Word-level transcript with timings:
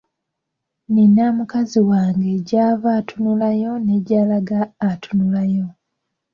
Nina 0.93 1.25
mukazi 1.37 1.79
wange 1.89 2.31
gy’ava 2.47 2.89
atunulayo 2.99 3.71
ne 3.85 3.95
gy’alaga 4.05 4.59
atunulayo. 4.89 5.65